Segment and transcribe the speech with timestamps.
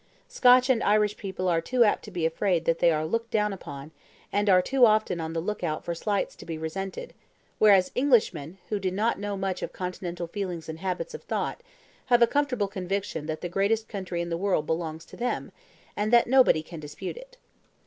[0.27, 3.91] Scotch and Irish people are apt to be afraid that they are looked down upon,
[4.31, 7.13] and are too often on the look out for slights to be resented,
[7.59, 11.61] whereas Englishmen, who do not know much of continental feelings and habits of thought,
[12.07, 15.51] have a comfortable conviction that the greatest country in the world belongs to them,
[15.95, 17.37] and that nobody can dispute it.